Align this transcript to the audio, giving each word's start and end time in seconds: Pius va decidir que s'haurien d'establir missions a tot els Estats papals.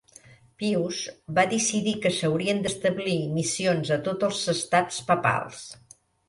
Pius 0.61 1.01
va 1.39 1.43
decidir 1.51 1.93
que 2.05 2.11
s'haurien 2.15 2.63
d'establir 2.63 3.19
missions 3.35 3.93
a 3.97 3.99
tot 4.09 4.27
els 4.31 4.41
Estats 4.55 4.99
papals. 5.13 5.63